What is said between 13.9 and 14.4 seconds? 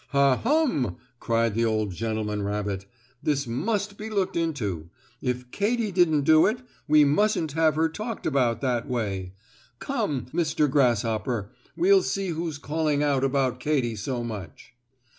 so